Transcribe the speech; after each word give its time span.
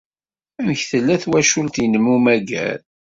Amek 0.59 0.81
tella 0.89 1.15
twacult-nnem 1.23 2.05
n 2.07 2.11
ummager? 2.15 2.77